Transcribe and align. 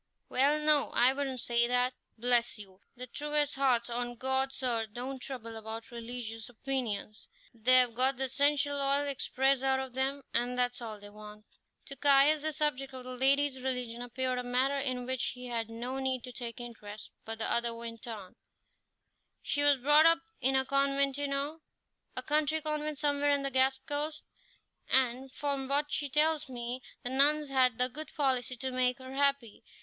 "Well, 0.29 0.57
no, 0.59 0.89
I 0.95 1.13
wouldn't 1.13 1.41
say 1.41 1.67
that. 1.67 1.93
Bless 2.17 2.57
you! 2.57 2.79
the 2.97 3.05
truest 3.05 3.53
hearts 3.53 3.87
on 3.87 4.15
God's 4.15 4.63
earth 4.63 4.93
don't 4.93 5.19
trouble 5.19 5.55
about 5.55 5.91
religious 5.91 6.49
opinions; 6.49 7.27
they 7.53 7.75
have 7.75 7.93
got 7.93 8.17
the 8.17 8.23
essential 8.23 8.81
oil 8.81 9.05
expressed 9.05 9.61
out 9.61 9.79
of 9.79 9.93
them, 9.93 10.23
and 10.33 10.57
that's 10.57 10.81
all 10.81 10.99
they 10.99 11.11
want." 11.11 11.45
To 11.85 11.95
Caius 11.95 12.41
this 12.41 12.57
subject 12.57 12.95
of 12.95 13.03
the 13.03 13.15
lady's 13.15 13.61
religion 13.61 14.01
appeared 14.01 14.39
a 14.39 14.43
matter 14.43 14.79
in 14.79 15.05
which 15.05 15.23
he 15.33 15.45
had 15.45 15.69
no 15.69 15.99
need 15.99 16.23
to 16.23 16.31
take 16.31 16.59
interest, 16.59 17.11
but 17.23 17.37
the 17.37 17.45
other 17.45 17.75
went 17.75 18.07
on: 18.07 18.35
"She 19.43 19.61
was 19.61 19.77
brought 19.77 20.07
up 20.07 20.21
in 20.39 20.55
a 20.55 20.65
convent, 20.65 21.19
you 21.19 21.27
know 21.27 21.61
a 22.15 22.23
country 22.23 22.59
convent 22.59 22.97
somewhere 22.97 23.29
on 23.29 23.43
the 23.43 23.51
Gaspé 23.51 23.85
coast, 23.85 24.23
and, 24.89 25.31
from 25.31 25.67
what 25.67 25.91
she 25.91 26.09
tells 26.09 26.49
me, 26.49 26.81
the 27.03 27.11
nuns 27.11 27.49
had 27.49 27.77
the 27.77 27.87
good 27.87 28.11
policy 28.15 28.55
to 28.55 28.71
make 28.71 28.97
her 28.97 29.13
happy. 29.13 29.63